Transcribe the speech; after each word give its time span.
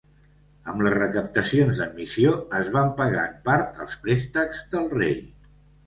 Amb 0.71 0.79
les 0.85 0.95
recaptacions 0.95 1.83
d'admissió 1.83 2.33
es 2.63 2.73
van 2.79 2.91
pagar 3.03 3.29
en 3.33 3.39
part 3.53 3.81
els 3.87 3.97
préstecs 4.07 4.69
del 4.77 4.93
rei. 5.01 5.19